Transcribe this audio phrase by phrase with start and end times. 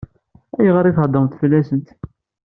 [0.59, 1.89] Ayɣer i theddṛemt fell-asent?